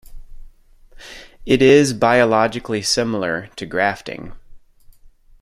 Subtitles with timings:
[1.45, 4.33] It is biologically similar to grafting.